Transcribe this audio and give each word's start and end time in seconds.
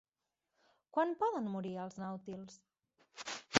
Quan 0.97 1.13
poden 1.19 1.51
morir 1.57 1.75
els 1.83 2.01
nàutils? 2.07 2.59